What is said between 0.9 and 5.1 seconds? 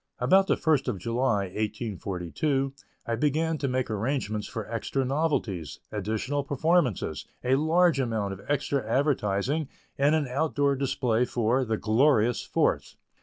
July, 1842, I began to make arrangements for extra